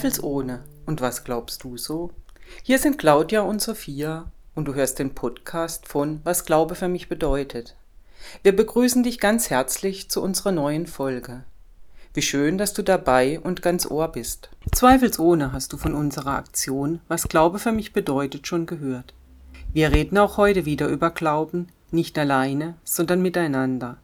[0.00, 0.64] Zweifelsohne.
[0.86, 2.10] Und was glaubst du so?
[2.62, 7.10] Hier sind Claudia und Sophia und du hörst den Podcast von Was Glaube für mich
[7.10, 7.76] bedeutet.
[8.42, 11.44] Wir begrüßen dich ganz herzlich zu unserer neuen Folge.
[12.14, 14.48] Wie schön, dass du dabei und ganz Ohr bist.
[14.72, 19.12] Zweifelsohne hast du von unserer Aktion Was Glaube für mich bedeutet schon gehört.
[19.74, 23.98] Wir reden auch heute wieder über Glauben, nicht alleine, sondern miteinander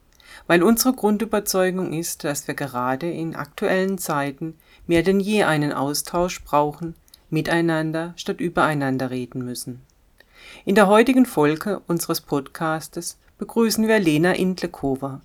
[0.47, 4.55] weil unsere Grundüberzeugung ist, dass wir gerade in aktuellen Zeiten
[4.87, 6.95] mehr denn je einen Austausch brauchen,
[7.31, 9.83] miteinander statt übereinander reden müssen.
[10.65, 15.21] In der heutigen Folge unseres Podcastes begrüßen wir Lena Indlekova.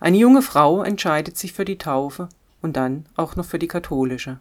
[0.00, 2.28] Eine junge Frau entscheidet sich für die Taufe
[2.60, 4.38] und dann auch noch für die katholische.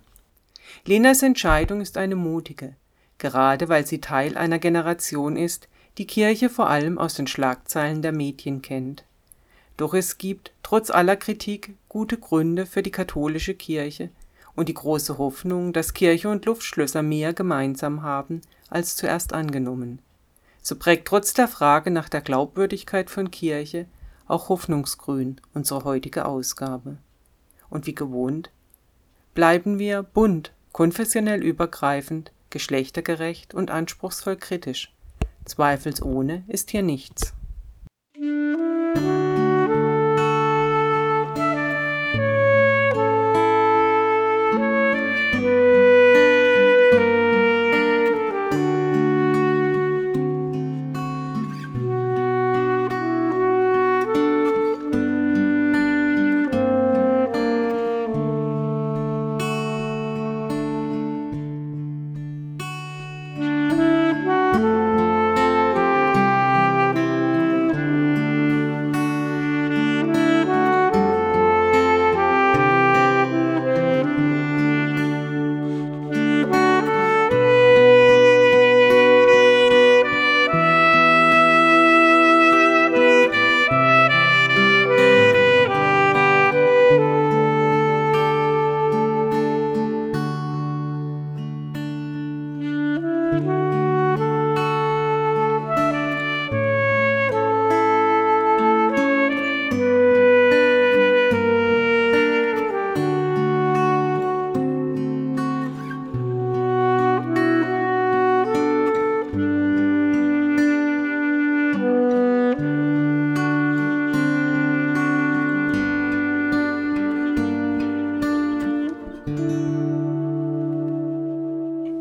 [0.85, 2.73] Lenas Entscheidung ist eine mutige,
[3.17, 8.11] gerade weil sie Teil einer Generation ist, die Kirche vor allem aus den Schlagzeilen der
[8.11, 9.03] Medien kennt.
[9.77, 14.09] Doch es gibt, trotz aller Kritik, gute Gründe für die katholische Kirche
[14.55, 19.99] und die große Hoffnung, dass Kirche und Luftschlösser mehr gemeinsam haben als zuerst angenommen.
[20.61, 23.85] So prägt trotz der Frage nach der Glaubwürdigkeit von Kirche
[24.27, 26.97] auch Hoffnungsgrün unsere heutige Ausgabe.
[27.69, 28.49] Und wie gewohnt
[29.33, 34.93] bleiben wir bunt, konfessionell übergreifend, geschlechtergerecht und anspruchsvoll kritisch.
[35.45, 37.33] Zweifelsohne ist hier nichts.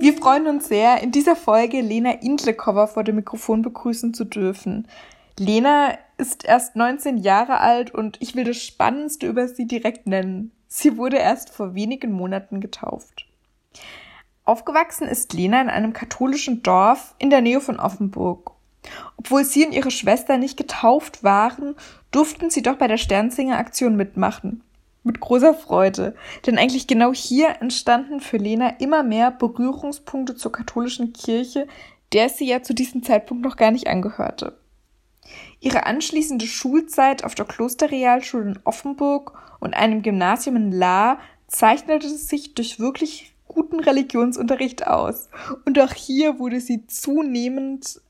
[0.00, 4.88] Wir freuen uns sehr, in dieser Folge Lena Indlekova vor dem Mikrofon begrüßen zu dürfen.
[5.38, 10.52] Lena ist erst 19 Jahre alt und ich will das Spannendste über sie direkt nennen.
[10.68, 13.26] Sie wurde erst vor wenigen Monaten getauft.
[14.44, 18.51] Aufgewachsen ist Lena in einem katholischen Dorf in der Nähe von Offenburg.
[19.16, 21.76] Obwohl sie und ihre Schwester nicht getauft waren,
[22.10, 24.62] durften sie doch bei der Sternsinger Aktion mitmachen
[25.04, 26.14] mit großer Freude,
[26.46, 31.66] denn eigentlich genau hier entstanden für Lena immer mehr Berührungspunkte zur katholischen Kirche,
[32.12, 34.58] der sie ja zu diesem Zeitpunkt noch gar nicht angehörte.
[35.60, 42.54] Ihre anschließende Schulzeit auf der Klosterrealschule in Offenburg und einem Gymnasium in La zeichnete sich
[42.54, 45.28] durch wirklich guten Religionsunterricht aus.
[45.64, 48.00] Und auch hier wurde sie zunehmend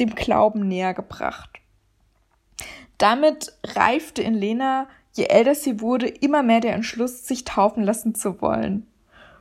[0.00, 1.50] dem Glauben näher gebracht.
[2.98, 8.14] Damit reifte in Lena je älter sie wurde, immer mehr der Entschluss, sich taufen lassen
[8.14, 8.86] zu wollen.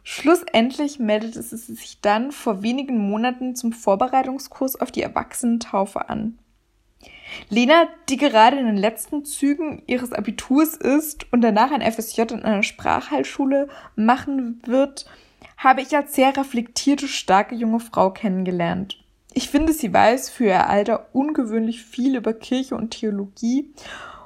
[0.03, 6.39] Schlussendlich meldete sie sich dann vor wenigen Monaten zum Vorbereitungskurs auf die Erwachsenentaufe an.
[7.49, 12.43] Lena, die gerade in den letzten Zügen ihres Abiturs ist und danach ein FSJ in
[12.43, 15.05] einer Sprachheilschule machen wird,
[15.57, 18.97] habe ich als sehr reflektierte, starke junge Frau kennengelernt.
[19.39, 23.71] Ich finde, sie weiß für ihr Alter ungewöhnlich viel über Kirche und Theologie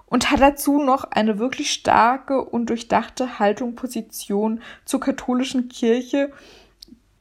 [0.08, 6.32] und hat dazu noch eine wirklich starke und durchdachte Haltung, Position zur katholischen Kirche,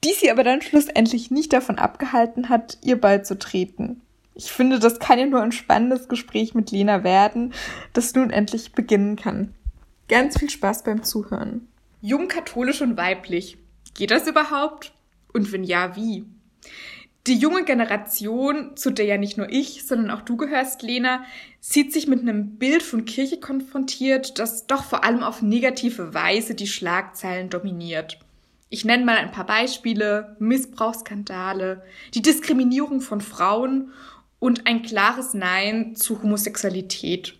[0.05, 4.00] die sie aber dann schlussendlich nicht davon abgehalten hat, ihr beizutreten.
[4.35, 7.53] Ich finde, das kann ja nur ein spannendes Gespräch mit Lena werden,
[7.93, 9.53] das nun endlich beginnen kann.
[10.09, 11.69] Ganz viel Spaß beim Zuhören.
[12.00, 13.59] Jung, katholisch und weiblich.
[13.93, 14.94] Geht das überhaupt?
[15.35, 16.25] Und wenn ja, wie?
[17.28, 21.24] Die junge Generation, zu der ja nicht nur ich, sondern auch du gehörst, Lena,
[21.60, 26.56] sieht sich mit einem Bild von Kirche konfrontiert, das doch vor allem auf negative Weise
[26.56, 28.19] die Schlagzeilen dominiert.
[28.70, 30.34] Ich nenne mal ein paar Beispiele.
[30.40, 31.82] Missbrauchsskandale,
[32.14, 33.92] die Diskriminierung von Frauen
[34.40, 37.38] und ein klares Nein zu Homosexualität.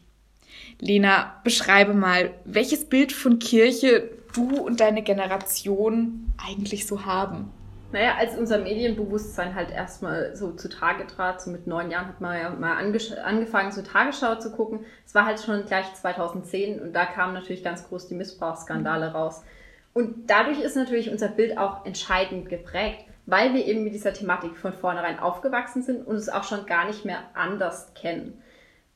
[0.79, 7.51] Lena, beschreibe mal, welches Bild von Kirche du und deine Generation eigentlich so haben?
[7.93, 12.41] Naja, als unser Medienbewusstsein halt erstmal so zutage trat, so mit neun Jahren hat man
[12.41, 14.87] ja mal angefangen, so Tagesschau zu gucken.
[15.05, 19.45] Es war halt schon gleich 2010 und da kamen natürlich ganz groß die Missbrauchsskandale raus.
[19.93, 24.57] Und dadurch ist natürlich unser Bild auch entscheidend geprägt, weil wir eben mit dieser Thematik
[24.57, 28.43] von vornherein aufgewachsen sind und es auch schon gar nicht mehr anders kennen.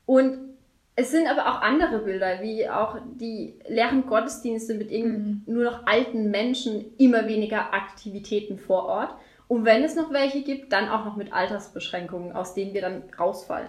[0.07, 0.56] Und
[0.99, 5.43] es sind aber auch andere Bilder, wie auch die leeren Gottesdienste mit mhm.
[5.45, 9.15] nur noch alten Menschen, immer weniger Aktivitäten vor Ort.
[9.47, 13.03] Und wenn es noch welche gibt, dann auch noch mit Altersbeschränkungen, aus denen wir dann
[13.19, 13.69] rausfallen.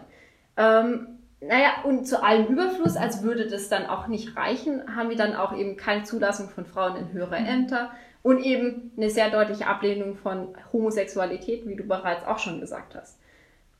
[0.55, 5.17] Ähm, naja, und zu allem Überfluss, als würde das dann auch nicht reichen, haben wir
[5.17, 7.45] dann auch eben keine Zulassung von Frauen in höhere mhm.
[7.45, 7.91] Ämter
[8.23, 13.19] und eben eine sehr deutliche Ablehnung von Homosexualität, wie du bereits auch schon gesagt hast.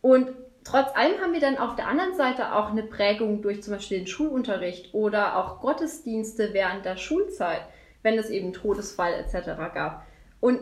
[0.02, 0.32] Und
[0.70, 4.00] Trotz allem haben wir dann auf der anderen Seite auch eine Prägung durch zum Beispiel
[4.00, 7.62] den Schulunterricht oder auch Gottesdienste während der Schulzeit,
[8.04, 9.46] wenn es eben Todesfall etc.
[9.74, 10.06] gab.
[10.42, 10.60] Und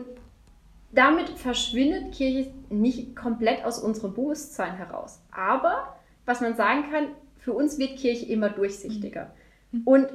[0.92, 5.20] damit verschwindet Kirche nicht komplett aus unserem Bewusstsein heraus.
[5.32, 9.34] Aber was man sagen kann, für uns wird Kirche immer durchsichtiger.
[9.72, 9.82] Mhm.
[9.84, 10.08] Und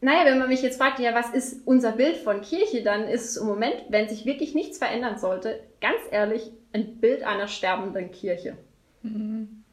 [0.00, 3.24] naja, wenn man mich jetzt fragt, ja, was ist unser Bild von Kirche, dann ist
[3.24, 8.12] es im Moment, wenn sich wirklich nichts verändern sollte, ganz ehrlich, ein Bild einer sterbenden
[8.12, 8.56] Kirche.
[9.02, 9.64] Und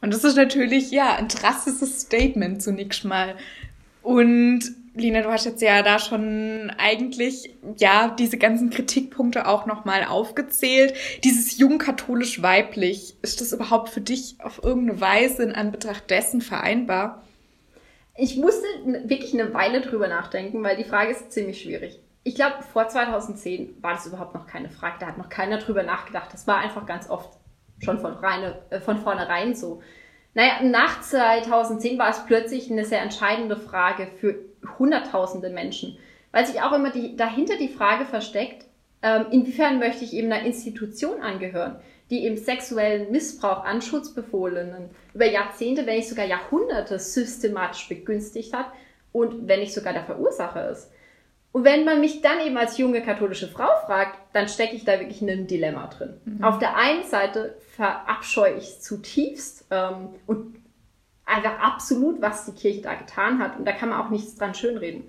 [0.00, 3.36] das ist natürlich, ja, ein drastisches Statement zunächst mal.
[4.02, 4.62] Und
[4.96, 10.94] Lina, du hast jetzt ja da schon eigentlich, ja, diese ganzen Kritikpunkte auch nochmal aufgezählt.
[11.24, 17.24] Dieses jungkatholisch-weiblich, ist das überhaupt für dich auf irgendeine Weise in Anbetracht dessen vereinbar?
[18.16, 18.66] Ich musste
[19.06, 21.98] wirklich eine Weile drüber nachdenken, weil die Frage ist ziemlich schwierig.
[22.22, 24.96] Ich glaube, vor 2010 war das überhaupt noch keine Frage.
[25.00, 26.32] Da hat noch keiner drüber nachgedacht.
[26.32, 27.30] Das war einfach ganz oft
[27.84, 29.82] schon von, reine, äh, von vornherein so.
[30.34, 34.36] Naja, nach 2010 war es plötzlich eine sehr entscheidende Frage für
[34.78, 35.96] hunderttausende Menschen,
[36.32, 38.64] weil sich auch immer die, dahinter die Frage versteckt,
[39.02, 41.76] ähm, inwiefern möchte ich eben einer Institution angehören,
[42.10, 48.66] die eben sexuellen Missbrauch an Schutzbefohlenen über Jahrzehnte, wenn nicht sogar Jahrhunderte systematisch begünstigt hat
[49.12, 50.90] und wenn nicht sogar der Verursacher ist.
[51.54, 54.98] Und wenn man mich dann eben als junge katholische Frau fragt, dann stecke ich da
[54.98, 56.20] wirklich in einem Dilemma drin.
[56.24, 56.42] Mhm.
[56.42, 60.56] Auf der einen Seite verabscheue ich zutiefst ähm, und
[61.24, 63.56] einfach absolut, was die Kirche da getan hat.
[63.56, 65.04] Und da kann man auch nichts dran schönreden.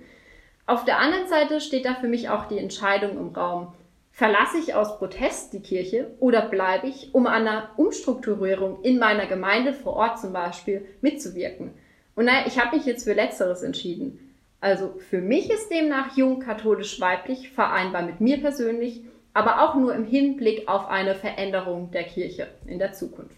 [0.66, 3.74] Auf der anderen Seite steht da für mich auch die Entscheidung im Raum.
[4.12, 9.26] Verlasse ich aus Protest die Kirche oder bleibe ich, um an einer Umstrukturierung in meiner
[9.26, 11.72] Gemeinde vor Ort zum Beispiel mitzuwirken?
[12.14, 14.25] Und naja, ich habe mich jetzt für Letzteres entschieden.
[14.60, 19.02] Also für mich ist demnach jung katholisch-weiblich vereinbar mit mir persönlich,
[19.34, 23.36] aber auch nur im Hinblick auf eine Veränderung der Kirche in der Zukunft.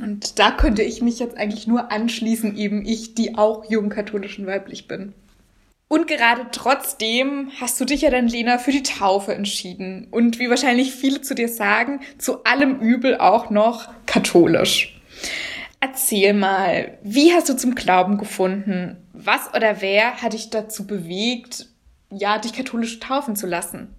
[0.00, 4.38] Und da könnte ich mich jetzt eigentlich nur anschließen, eben ich, die auch jung katholisch
[4.38, 5.12] und weiblich bin.
[5.86, 10.08] Und gerade trotzdem hast du dich ja dann, Lena, für die Taufe entschieden.
[10.10, 14.93] Und wie wahrscheinlich viele zu dir sagen, zu allem Übel auch noch katholisch.
[15.86, 19.06] Erzähl mal, wie hast du zum Glauben gefunden?
[19.12, 21.66] Was oder wer hat dich dazu bewegt,
[22.10, 23.94] ja, dich katholisch taufen zu lassen?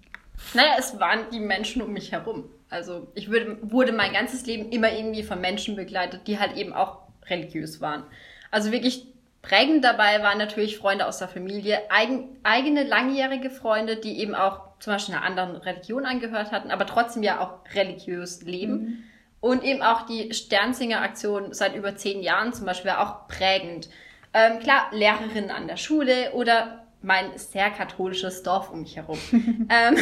[0.52, 2.50] Naja, es waren die Menschen um mich herum.
[2.70, 6.72] Also ich würde, wurde mein ganzes Leben immer irgendwie von Menschen begleitet, die halt eben
[6.72, 8.02] auch religiös waren.
[8.50, 9.06] Also wirklich
[9.42, 14.60] prägend dabei waren natürlich Freunde aus der Familie, eigen, eigene langjährige Freunde, die eben auch
[14.80, 18.72] zum Beispiel einer anderen Religion angehört hatten, aber trotzdem ja auch religiös leben.
[18.72, 19.04] Mhm.
[19.46, 23.88] Und eben auch die Sternsinger-Aktion seit über zehn Jahren zum Beispiel war auch prägend.
[24.34, 29.18] Ähm, klar, Lehrerinnen an der Schule oder mein sehr katholisches Dorf um mich herum.
[29.70, 29.96] ähm,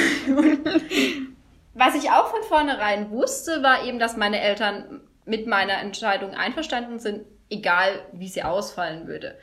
[1.75, 6.99] was ich auch von vornherein wusste, war eben, dass meine Eltern mit meiner Entscheidung einverstanden
[6.99, 9.37] sind, egal wie sie ausfallen würde.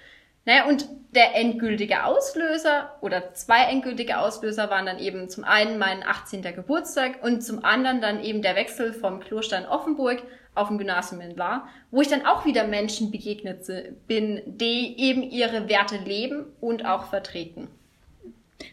[0.45, 6.03] Naja, und der endgültige Auslöser oder zwei endgültige Auslöser waren dann eben zum einen mein
[6.03, 6.41] 18.
[6.41, 10.23] Geburtstag und zum anderen dann eben der Wechsel vom Kloster in Offenburg
[10.55, 13.65] auf dem Gymnasium in La, wo ich dann auch wieder Menschen begegnet
[14.07, 17.67] bin, die eben ihre Werte leben und auch vertreten.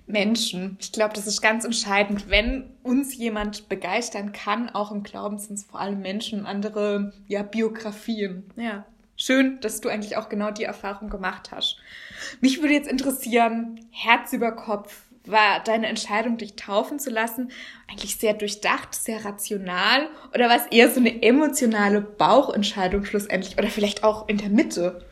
[0.06, 0.76] Menschen.
[0.80, 2.28] Ich glaube, das ist ganz entscheidend.
[2.28, 7.42] Wenn uns jemand begeistern kann, auch im Glauben sind es vor allem Menschen, andere ja,
[7.42, 8.44] Biografien.
[8.56, 8.84] Ja.
[9.20, 11.76] Schön, dass du eigentlich auch genau die Erfahrung gemacht hast.
[12.40, 17.50] Mich würde jetzt interessieren, Herz über Kopf, war deine Entscheidung, dich taufen zu lassen,
[17.90, 23.68] eigentlich sehr durchdacht, sehr rational oder war es eher so eine emotionale Bauchentscheidung schlussendlich oder
[23.68, 25.04] vielleicht auch in der Mitte?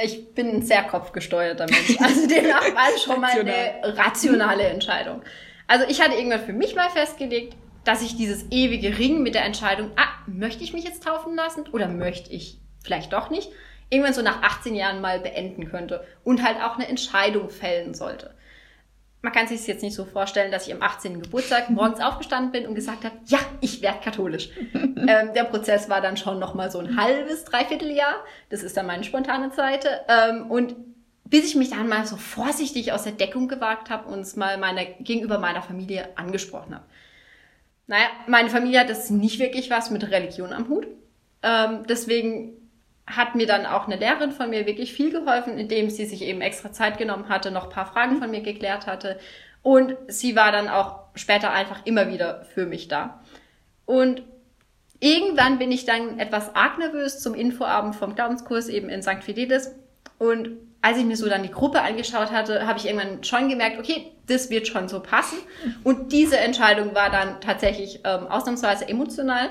[0.00, 2.00] Ich bin ein sehr kopfgesteuerter Mensch.
[2.00, 5.22] Also demnach war es schon mal eine rationale Entscheidung.
[5.66, 7.54] Also ich hatte irgendwann für mich mal festgelegt,
[7.84, 11.64] dass ich dieses ewige Ringen mit der Entscheidung, ah, möchte ich mich jetzt taufen lassen
[11.72, 13.50] oder möchte ich vielleicht doch nicht,
[13.90, 18.34] irgendwann so nach 18 Jahren mal beenden könnte und halt auch eine Entscheidung fällen sollte.
[19.20, 21.22] man kann sich es jetzt nicht so vorstellen, dass ich am 18.
[21.22, 24.50] Geburtstag morgens aufgestanden bin und gesagt habe, ja, ich werde katholisch.
[24.72, 28.16] ähm, der Prozess war dann schon noch mal so ein halbes, dreiviertel Jahr.
[28.48, 29.88] Das ist dann meine spontane Seite.
[30.08, 30.74] Ähm, und
[31.32, 34.58] bis ich mich dann mal so vorsichtig aus der Deckung gewagt habe und es mal
[34.58, 36.84] meiner, gegenüber meiner Familie angesprochen habe.
[37.86, 40.86] Naja, meine Familie hat das nicht wirklich was mit Religion am Hut.
[41.42, 42.61] Ähm, deswegen
[43.16, 46.40] hat mir dann auch eine Lehrerin von mir wirklich viel geholfen, indem sie sich eben
[46.40, 49.18] extra Zeit genommen hatte, noch ein paar Fragen von mir geklärt hatte.
[49.62, 53.20] Und sie war dann auch später einfach immer wieder für mich da.
[53.86, 54.22] Und
[55.00, 59.22] irgendwann bin ich dann etwas arg nervös zum Infoabend vom Glaubenskurs eben in St.
[59.22, 59.72] Fidelis.
[60.18, 60.50] Und
[60.80, 64.12] als ich mir so dann die Gruppe angeschaut hatte, habe ich irgendwann schon gemerkt, okay,
[64.26, 65.38] das wird schon so passen.
[65.84, 69.50] Und diese Entscheidung war dann tatsächlich ähm, ausnahmsweise emotional.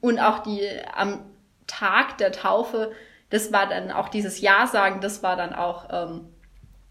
[0.00, 0.62] Und auch die
[0.94, 1.20] am
[1.68, 2.90] Tag der Taufe,
[3.30, 6.22] das war dann auch dieses Ja sagen, das war dann auch ähm,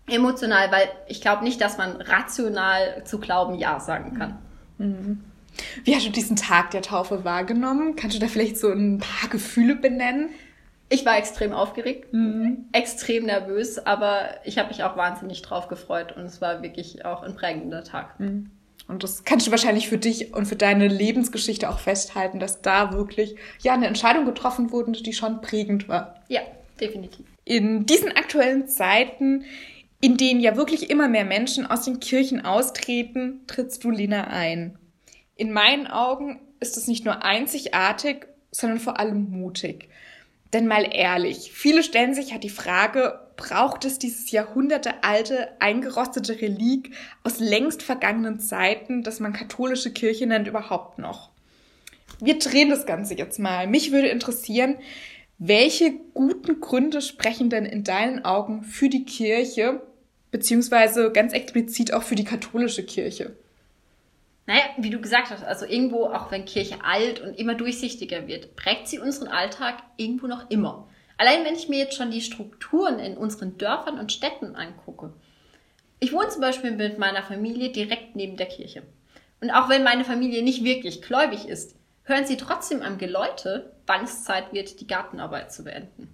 [0.09, 4.37] emotional, weil ich glaube nicht, dass man rational zu glauben Ja sagen kann.
[4.77, 5.23] Mhm.
[5.83, 7.95] Wie hast du diesen Tag der Taufe wahrgenommen?
[7.95, 10.29] Kannst du da vielleicht so ein paar Gefühle benennen?
[10.89, 12.65] Ich war extrem aufgeregt, mhm.
[12.71, 17.23] extrem nervös, aber ich habe mich auch wahnsinnig drauf gefreut und es war wirklich auch
[17.23, 18.17] ein prägender Tag.
[18.19, 18.51] Mhm.
[18.87, 22.93] Und das kannst du wahrscheinlich für dich und für deine Lebensgeschichte auch festhalten, dass da
[22.93, 26.23] wirklich ja eine Entscheidung getroffen wurde, die schon prägend war.
[26.29, 26.41] Ja,
[26.79, 27.25] definitiv.
[27.43, 29.43] In diesen aktuellen Zeiten,
[29.99, 34.77] in denen ja wirklich immer mehr Menschen aus den Kirchen austreten, trittst du Lina ein.
[35.35, 39.89] In meinen Augen ist es nicht nur einzigartig, sondern vor allem mutig.
[40.53, 46.93] Denn mal ehrlich, viele stellen sich ja die Frage, braucht es dieses jahrhundertealte, eingerostete Relik
[47.23, 51.29] aus längst vergangenen Zeiten, das man katholische Kirche nennt, überhaupt noch?
[52.19, 53.67] Wir drehen das Ganze jetzt mal.
[53.67, 54.75] Mich würde interessieren,
[55.37, 59.81] welche guten Gründe sprechen denn in deinen Augen für die Kirche,
[60.31, 63.35] beziehungsweise ganz explizit auch für die katholische Kirche?
[64.47, 68.55] Naja, wie du gesagt hast, also irgendwo, auch wenn Kirche alt und immer durchsichtiger wird,
[68.55, 70.87] prägt sie unseren Alltag irgendwo noch immer.
[71.17, 75.13] Allein wenn ich mir jetzt schon die Strukturen in unseren Dörfern und Städten angucke.
[75.99, 78.83] Ich wohne zum Beispiel mit meiner Familie direkt neben der Kirche.
[79.41, 84.03] Und auch wenn meine Familie nicht wirklich gläubig ist, hören sie trotzdem am Geläute, wann
[84.03, 86.13] es Zeit wird, die Gartenarbeit zu beenden.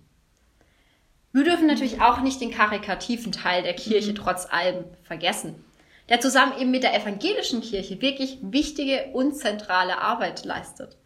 [1.33, 4.15] Wir dürfen natürlich auch nicht den karikativen Teil der Kirche mhm.
[4.15, 5.63] trotz allem vergessen
[6.10, 10.98] der zusammen eben mit der evangelischen Kirche wirklich wichtige und zentrale Arbeit leistet.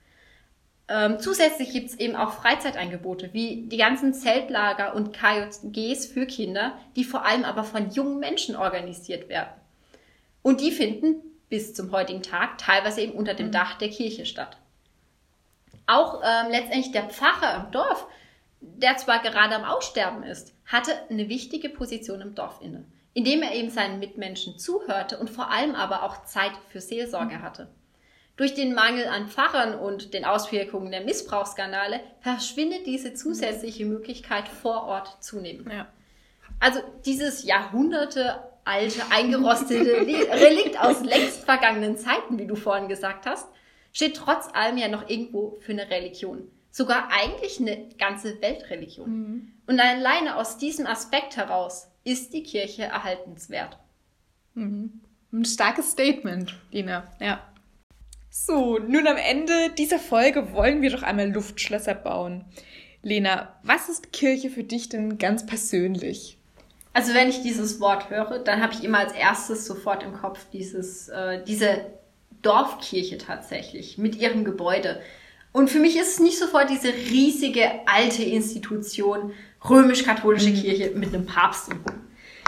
[0.90, 6.78] Ähm, zusätzlich gibt es eben auch Freizeitangebote, wie die ganzen Zeltlager und KJGs für Kinder,
[6.96, 9.50] die vor allem aber von jungen Menschen organisiert werden.
[10.42, 11.16] Und die finden
[11.50, 13.52] bis zum heutigen Tag teilweise eben unter dem mhm.
[13.52, 14.58] Dach der Kirche statt.
[15.88, 18.08] Auch ähm, letztendlich der Pfarrer im Dorf,
[18.62, 22.86] der zwar gerade am Aussterben ist, hatte eine wichtige Position im Dorf inne
[23.18, 27.68] indem er eben seinen Mitmenschen zuhörte und vor allem aber auch Zeit für Seelsorge hatte.
[28.38, 34.84] Durch den Mangel an Pfarrern und den Auswirkungen der Missbrauchsskandale verschwindet diese zusätzliche Möglichkeit vor
[34.84, 35.72] Ort zunehmend.
[35.74, 35.88] Ja.
[36.60, 39.98] Also dieses Jahrhunderte alte, eingerostete
[40.32, 43.48] Relikt aus längst vergangenen Zeiten, wie du vorhin gesagt hast,
[43.92, 46.48] steht trotz allem ja noch irgendwo für eine Religion.
[46.70, 49.10] Sogar eigentlich eine ganze Weltreligion.
[49.10, 49.54] Mhm.
[49.66, 53.80] Und alleine aus diesem Aspekt heraus ist die Kirche erhaltenswert.
[54.54, 55.02] Mhm.
[55.34, 57.04] Ein starkes Statement, Lina.
[57.20, 57.42] Ja.
[58.40, 62.46] So, nun am Ende dieser Folge wollen wir doch einmal Luftschlösser bauen.
[63.02, 66.38] Lena, was ist Kirche für dich denn ganz persönlich?
[66.94, 70.46] Also wenn ich dieses Wort höre, dann habe ich immer als erstes sofort im Kopf
[70.54, 71.88] dieses, äh, diese
[72.44, 75.02] Dorfkirche tatsächlich mit ihrem Gebäude.
[75.52, 79.34] Und für mich ist es nicht sofort diese riesige alte Institution,
[79.68, 80.62] römisch-katholische mhm.
[80.62, 81.70] Kirche mit einem Papst.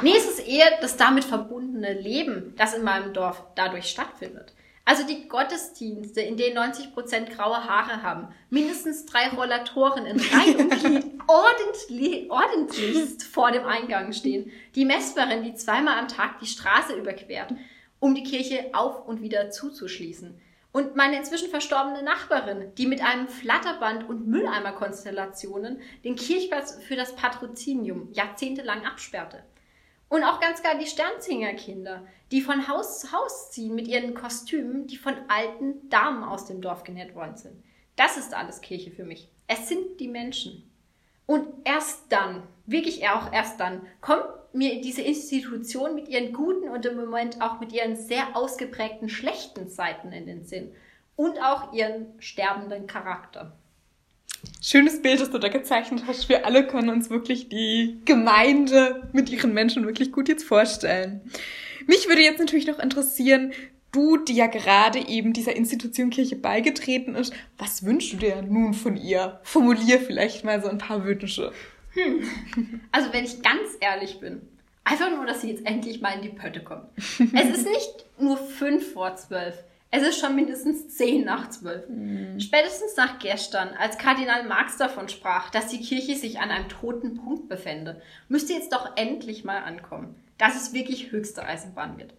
[0.04, 4.54] Nee, es ist eher das damit verbundene Leben, das in meinem Dorf dadurch stattfindet.
[4.90, 11.04] Also die Gottesdienste, in denen 90 Prozent graue Haare haben, mindestens drei Rollatoren in Reihe
[11.28, 14.52] ordentlich, ordentlichst vor dem Eingang stehen.
[14.74, 17.54] Die Messwerin, die zweimal am Tag die Straße überquert,
[18.00, 20.42] um die Kirche auf und wieder zuzuschließen.
[20.72, 27.16] Und meine inzwischen verstorbene Nachbarin, die mit einem Flatterband und Mülleimerkonstellationen den Kirchplatz für das
[27.16, 29.44] Patrozinium jahrzehntelang absperrte.
[30.10, 34.88] Und auch ganz klar die Sternzingerkinder, die von Haus zu Haus ziehen mit ihren Kostümen,
[34.88, 37.64] die von alten Damen aus dem Dorf genäht worden sind.
[37.96, 39.30] Das ist alles Kirche für mich.
[39.48, 40.70] Es sind die Menschen.
[41.26, 46.86] Und erst dann, wirklich auch erst dann, kommt mir diese Institution mit ihren guten und
[46.88, 50.74] im Moment auch mit ihren sehr ausgeprägten schlechten Seiten in den Sinn
[51.16, 53.56] und auch ihren sterbenden Charakter.
[54.62, 56.30] Schönes Bild, das du da gezeichnet hast.
[56.30, 61.22] Wir alle können uns wirklich die Gemeinde mit ihren Menschen wirklich gut jetzt vorstellen.
[61.88, 63.52] Mich würde jetzt natürlich noch interessieren,
[63.92, 68.74] du, die ja gerade eben dieser Institution Kirche beigetreten ist, was wünschst du dir nun
[68.74, 69.40] von ihr?
[69.44, 71.52] Formulier vielleicht mal so ein paar Wünsche.
[71.94, 72.82] Hm.
[72.92, 74.42] Also wenn ich ganz ehrlich bin,
[74.84, 76.86] einfach nur, dass sie jetzt endlich mal in die Pötte kommt.
[76.98, 79.56] es ist nicht nur fünf vor zwölf.
[79.92, 81.90] Es ist schon mindestens zehn nach zwölf.
[81.90, 82.40] Mhm.
[82.40, 87.16] Spätestens nach gestern, als Kardinal Marx davon sprach, dass die Kirche sich an einem toten
[87.16, 92.14] Punkt befände, müsste jetzt doch endlich mal ankommen, dass es wirklich höchste Eisenbahn wird.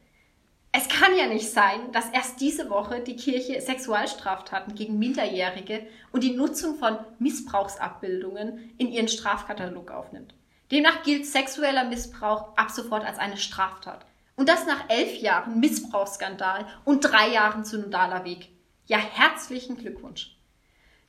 [0.73, 6.23] Es kann ja nicht sein, dass erst diese Woche die Kirche Sexualstraftaten gegen Minderjährige und
[6.23, 10.35] die Nutzung von Missbrauchsabbildungen in ihren Strafkatalog aufnimmt.
[10.71, 14.07] Demnach gilt sexueller Missbrauch ab sofort als eine Straftat.
[14.41, 18.49] Und das nach elf Jahren Missbrauchsskandal und drei Jahren synodaler Weg.
[18.87, 20.35] Ja, herzlichen Glückwunsch.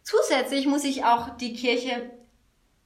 [0.03, 2.11] Zusätzlich muss sich auch die Kirche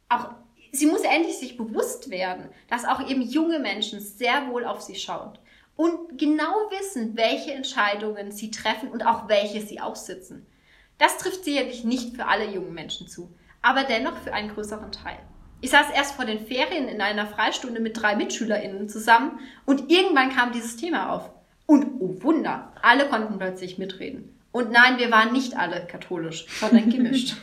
[0.08, 0.30] auch
[0.72, 4.94] sie muss endlich sich bewusst werden, dass auch eben junge Menschen sehr wohl auf sie
[4.94, 5.36] schauen
[5.76, 10.46] und genau wissen, welche Entscheidungen sie treffen und auch welche sie aussitzen.
[11.00, 13.34] Das trifft sicherlich nicht für alle jungen Menschen zu,
[13.64, 15.18] aber dennoch für einen größeren Teil.
[15.62, 20.30] Ich saß erst vor den Ferien in einer Freistunde mit drei MitschülerInnen zusammen und irgendwann
[20.30, 21.30] kam dieses Thema auf.
[21.66, 24.38] Und oh Wunder, alle konnten plötzlich mitreden.
[24.52, 27.36] Und nein, wir waren nicht alle katholisch, sondern gemischt.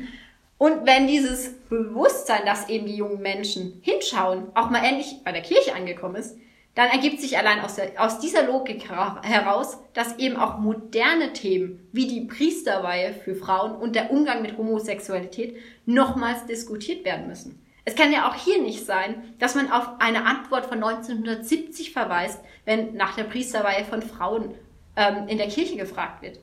[0.58, 5.42] und wenn dieses Bewusstsein, dass eben die jungen Menschen hinschauen, auch mal endlich bei der
[5.42, 6.38] Kirche angekommen ist,
[6.74, 11.88] dann ergibt sich allein aus, der, aus dieser Logik heraus, dass eben auch moderne Themen
[11.92, 15.56] wie die Priesterweihe für Frauen und der Umgang mit Homosexualität
[15.86, 17.60] nochmals diskutiert werden müssen.
[17.84, 22.40] Es kann ja auch hier nicht sein, dass man auf eine Antwort von 1970 verweist,
[22.64, 24.54] wenn nach der Priesterweihe von Frauen
[24.96, 26.40] ähm, in der Kirche gefragt wird.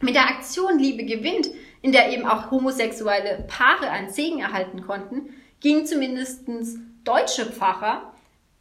[0.00, 1.50] Mit der Aktion Liebe gewinnt,
[1.82, 6.46] in der eben auch homosexuelle Paare einen Segen erhalten konnten, gingen zumindest
[7.04, 8.09] deutsche Pfarrer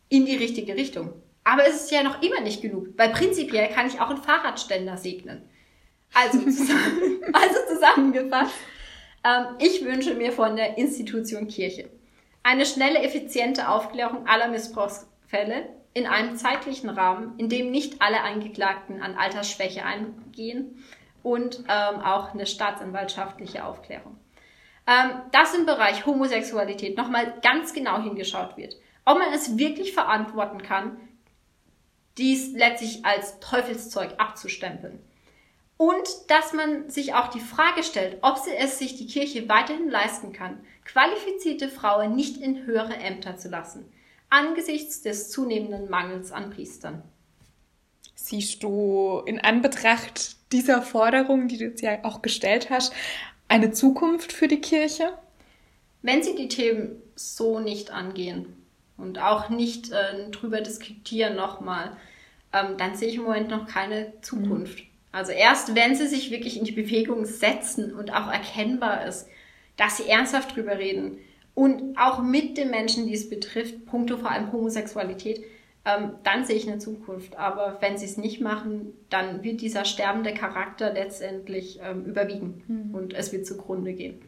[0.09, 1.13] in die richtige Richtung.
[1.43, 4.97] Aber es ist ja noch immer nicht genug, weil prinzipiell kann ich auch einen Fahrradständer
[4.97, 5.49] segnen.
[6.13, 8.53] Also, zusammen, also zusammengefasst,
[9.23, 11.89] ähm, ich wünsche mir von der Institution Kirche
[12.43, 19.01] eine schnelle, effiziente Aufklärung aller Missbrauchsfälle in einem zeitlichen Rahmen, in dem nicht alle Angeklagten
[19.01, 20.83] an Altersschwäche eingehen
[21.21, 24.17] und ähm, auch eine staatsanwaltschaftliche Aufklärung.
[24.87, 28.75] Ähm, dass im Bereich Homosexualität nochmal ganz genau hingeschaut wird
[29.09, 30.97] ob man es wirklich verantworten kann,
[32.19, 34.99] dies letztlich als Teufelszeug abzustempeln.
[35.77, 39.89] Und dass man sich auch die Frage stellt, ob sie es sich die Kirche weiterhin
[39.89, 43.91] leisten kann, qualifizierte Frauen nicht in höhere Ämter zu lassen,
[44.29, 47.01] angesichts des zunehmenden Mangels an Priestern.
[48.13, 52.93] Siehst du in Anbetracht dieser Forderung, die du jetzt ja auch gestellt hast,
[53.47, 55.17] eine Zukunft für die Kirche?
[56.03, 58.58] Wenn sie die Themen so nicht angehen,
[58.99, 61.97] und auch nicht äh, drüber diskutieren nochmal,
[62.53, 64.79] ähm, dann sehe ich im Moment noch keine Zukunft.
[64.79, 64.85] Mhm.
[65.11, 69.27] Also erst wenn sie sich wirklich in die Bewegung setzen und auch erkennbar ist,
[69.77, 71.17] dass sie ernsthaft drüber reden
[71.55, 75.43] und auch mit den Menschen, die es betrifft, punkto vor allem Homosexualität,
[75.85, 77.37] ähm, dann sehe ich eine Zukunft.
[77.37, 82.95] Aber wenn sie es nicht machen, dann wird dieser sterbende Charakter letztendlich ähm, überwiegen mhm.
[82.95, 84.21] und es wird zugrunde gehen.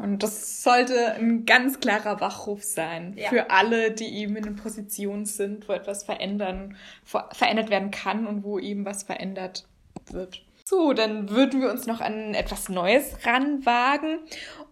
[0.00, 3.28] Und das sollte ein ganz klarer Wachruf sein ja.
[3.28, 8.42] für alle, die eben in einer Position sind, wo etwas verändern, verändert werden kann und
[8.42, 9.66] wo eben was verändert
[10.10, 10.42] wird.
[10.64, 14.20] So, dann würden wir uns noch an etwas Neues ranwagen.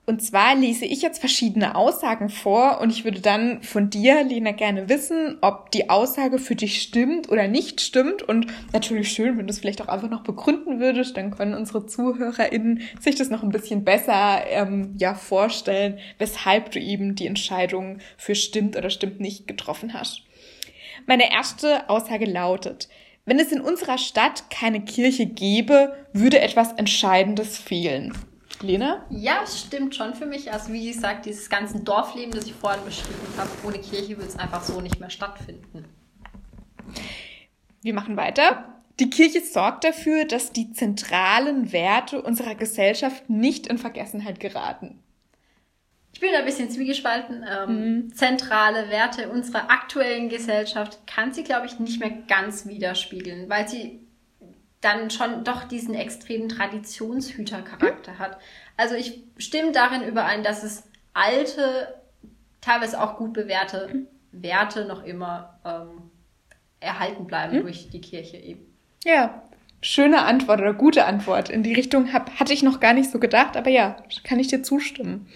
[0.08, 4.52] Und zwar lese ich jetzt verschiedene Aussagen vor und ich würde dann von dir, Lena,
[4.52, 8.22] gerne wissen, ob die Aussage für dich stimmt oder nicht stimmt.
[8.22, 11.84] Und natürlich schön, wenn du es vielleicht auch einfach noch begründen würdest, dann können unsere
[11.84, 17.98] ZuhörerInnen sich das noch ein bisschen besser ähm, ja, vorstellen, weshalb du eben die Entscheidung
[18.16, 20.22] für stimmt oder stimmt nicht getroffen hast.
[21.06, 22.88] Meine erste Aussage lautet,
[23.26, 28.14] wenn es in unserer Stadt keine Kirche gäbe, würde etwas Entscheidendes fehlen.
[28.62, 29.06] Lena?
[29.10, 30.52] Ja, es stimmt schon für mich.
[30.52, 34.38] Also wie gesagt, dieses ganze Dorfleben, das ich vorhin beschrieben habe, ohne Kirche würde es
[34.38, 35.84] einfach so nicht mehr stattfinden.
[37.82, 38.74] Wir machen weiter.
[38.98, 44.98] Die Kirche sorgt dafür, dass die zentralen Werte unserer Gesellschaft nicht in Vergessenheit geraten.
[46.12, 47.44] Ich bin da ein bisschen zwiegespalten.
[47.48, 48.14] Ähm, mhm.
[48.14, 54.07] Zentrale Werte unserer aktuellen Gesellschaft kann sie, glaube ich, nicht mehr ganz widerspiegeln, weil sie
[54.80, 58.18] dann schon doch diesen extremen Traditionshütercharakter mhm.
[58.18, 58.38] hat.
[58.76, 61.94] Also ich stimme darin überein, dass es alte,
[62.60, 64.06] teilweise auch gut bewährte mhm.
[64.30, 66.10] Werte noch immer ähm,
[66.80, 67.62] erhalten bleiben mhm.
[67.62, 68.74] durch die Kirche eben.
[69.04, 69.42] Ja,
[69.80, 71.48] schöne Antwort oder gute Antwort.
[71.48, 74.48] In die Richtung hab, hatte ich noch gar nicht so gedacht, aber ja, kann ich
[74.48, 75.28] dir zustimmen.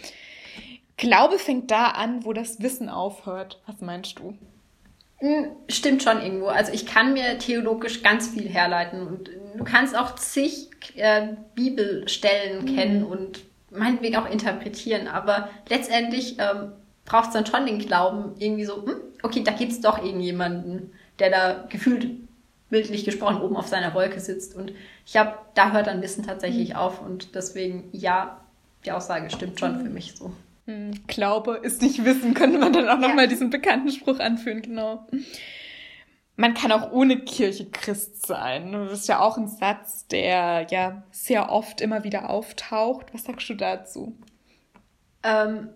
[0.96, 3.61] Glaube fängt da an, wo das Wissen aufhört.
[3.66, 4.37] Was meinst du?
[5.68, 6.46] Stimmt schon irgendwo.
[6.46, 12.64] Also ich kann mir theologisch ganz viel herleiten und du kannst auch zig äh, Bibelstellen
[12.64, 12.76] mhm.
[12.76, 16.72] kennen und meinetwegen auch interpretieren, aber letztendlich ähm,
[17.04, 20.92] braucht es dann schon den Glauben, irgendwie so, hm, okay, da gibt es doch irgendjemanden,
[21.18, 22.08] der da gefühlt
[22.68, 24.56] bildlich gesprochen oben auf seiner Wolke sitzt.
[24.56, 24.72] Und
[25.04, 26.76] ich glaube, da hört dann Wissen tatsächlich mhm.
[26.76, 28.40] auf und deswegen, ja,
[28.85, 30.32] die Aussage stimmt schon für mich so.
[30.66, 33.09] Hm, Glaube ist nicht Wissen, könnte man dann auch ja.
[33.09, 35.07] nochmal diesen bekannten Spruch anführen, genau.
[36.37, 38.72] Man kann auch ohne Kirche Christ sein.
[38.72, 43.12] Das ist ja auch ein Satz, der ja sehr oft immer wieder auftaucht.
[43.12, 44.16] Was sagst du dazu?
[45.22, 45.68] Ähm,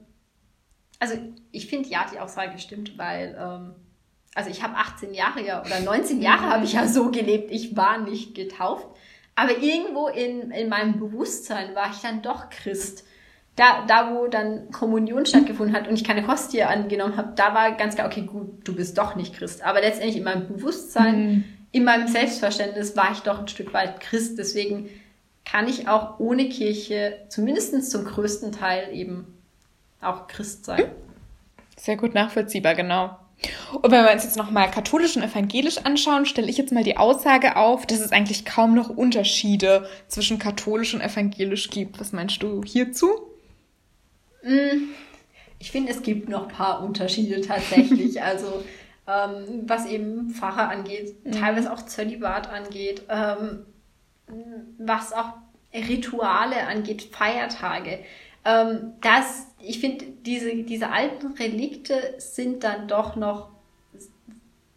[0.99, 1.15] also
[1.53, 3.75] ich finde ja, die Aussage stimmt, weil ähm,
[4.35, 7.77] also ich habe 18 Jahre ja oder 19 Jahre habe ich ja so gelebt, ich
[7.77, 8.87] war nicht getauft.
[9.35, 13.05] Aber irgendwo in, in meinem Bewusstsein war ich dann doch Christ
[13.57, 17.73] da, da wo dann Kommunion stattgefunden hat und ich keine Hostie angenommen habe, da war
[17.73, 19.63] ganz klar, okay, gut, du bist doch nicht Christ.
[19.63, 21.45] Aber letztendlich in meinem Bewusstsein, mhm.
[21.73, 24.39] in meinem Selbstverständnis war ich doch ein Stück weit Christ.
[24.39, 24.91] Deswegen
[25.47, 29.27] kann ich auch ohne Kirche, zumindest zum größten Teil eben
[30.03, 30.85] auch Christ sein.
[31.79, 33.17] Sehr gut nachvollziehbar, genau.
[33.73, 36.97] Und wenn wir uns jetzt nochmal katholisch und evangelisch anschauen, stelle ich jetzt mal die
[36.97, 42.01] Aussage auf, dass es eigentlich kaum noch Unterschiede zwischen katholisch und evangelisch gibt.
[42.01, 43.09] Was meinst du hierzu?
[44.47, 44.91] Mm,
[45.59, 48.23] ich finde, es gibt noch ein paar Unterschiede tatsächlich.
[48.23, 48.65] also
[49.07, 51.33] ähm, was eben Pfarrer angeht, mhm.
[51.33, 53.67] teilweise auch Zölibat angeht, ähm,
[54.79, 55.35] was auch
[55.73, 58.01] Rituale angeht, Feiertage.
[58.45, 63.51] Ähm, das, ich finde, diese, diese alten Relikte sind dann doch noch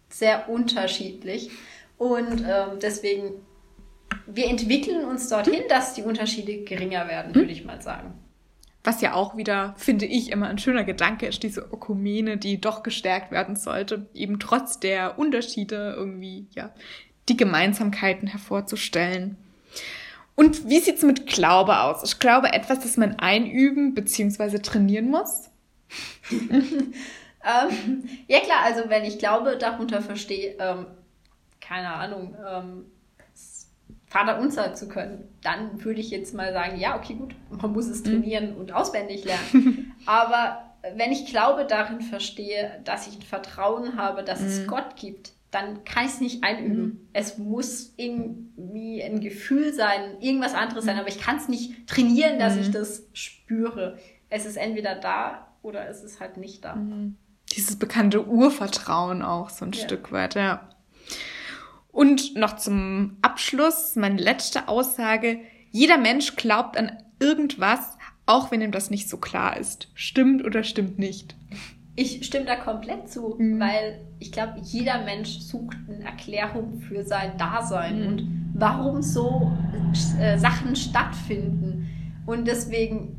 [0.09, 1.51] sehr unterschiedlich.
[1.97, 3.33] Und ähm, deswegen,
[4.25, 8.18] wir entwickeln uns dorthin, dass die Unterschiede geringer werden, würde ich mal sagen.
[8.89, 12.81] Was ja auch wieder, finde ich, immer ein schöner Gedanke ist, diese Ökumene, die doch
[12.81, 16.71] gestärkt werden sollte, eben trotz der Unterschiede irgendwie, ja,
[17.27, 19.37] die Gemeinsamkeiten hervorzustellen.
[20.33, 22.01] Und wie sieht's mit Glaube aus?
[22.03, 24.57] Ich glaube, etwas, das man einüben bzw.
[24.57, 25.51] trainieren muss.
[26.31, 30.87] ähm, ja klar, also wenn ich Glaube darunter verstehe, ähm,
[31.61, 32.85] keine Ahnung, ähm,
[34.09, 37.87] Vater unser zu können, dann würde ich jetzt mal sagen, ja, okay, gut, man muss
[37.87, 38.05] es mhm.
[38.05, 39.93] trainieren und auswendig lernen.
[40.05, 40.63] Aber
[40.95, 44.47] wenn ich Glaube darin verstehe, dass ich ein Vertrauen habe, dass mhm.
[44.47, 46.83] es Gott gibt, dann kann ich es nicht einüben.
[46.83, 47.09] Mhm.
[47.13, 51.01] Es muss irgendwie ein Gefühl sein, irgendwas anderes sein, mhm.
[51.01, 52.73] aber ich kann es nicht trainieren, dass ich mhm.
[52.73, 53.97] das spüre.
[54.29, 56.75] Es ist entweder da oder es ist halt nicht da.
[56.75, 57.15] Mhm.
[57.51, 59.83] Dieses bekannte Urvertrauen auch so ein ja.
[59.83, 60.69] Stück weit, ja.
[61.91, 65.39] Und noch zum Abschluss meine letzte Aussage.
[65.71, 69.89] Jeder Mensch glaubt an irgendwas, auch wenn ihm das nicht so klar ist.
[69.95, 71.35] Stimmt oder stimmt nicht?
[71.95, 73.59] Ich stimme da komplett zu, mhm.
[73.59, 78.07] weil ich glaube, jeder Mensch sucht eine Erklärung für sein Dasein mhm.
[78.07, 79.51] und warum so
[80.19, 81.89] äh, Sachen stattfinden.
[82.25, 83.17] Und deswegen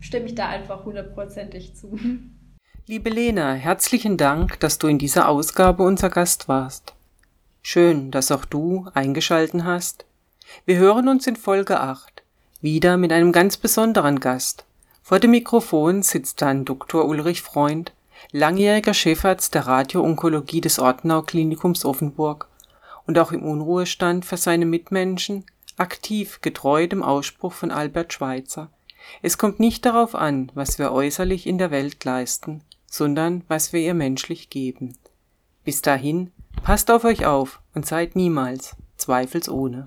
[0.00, 1.98] stimme ich da einfach hundertprozentig zu.
[2.86, 6.94] Liebe Lena, herzlichen Dank, dass du in dieser Ausgabe unser Gast warst.
[7.70, 10.06] Schön, dass auch du eingeschalten hast.
[10.64, 12.22] Wir hören uns in Folge 8
[12.62, 14.64] wieder mit einem ganz besonderen Gast.
[15.02, 17.04] Vor dem Mikrofon sitzt dann Dr.
[17.04, 17.92] Ulrich Freund,
[18.32, 22.48] langjähriger Chefarzt der Radioonkologie des Ortenau Klinikums Offenburg
[23.06, 25.44] und auch im Unruhestand für seine Mitmenschen,
[25.76, 28.70] aktiv getreu dem Ausspruch von Albert Schweitzer.
[29.20, 33.80] Es kommt nicht darauf an, was wir äußerlich in der Welt leisten, sondern was wir
[33.80, 34.96] ihr menschlich geben.
[35.64, 36.32] Bis dahin
[36.68, 39.86] Passt auf euch auf und seid niemals zweifelsohne.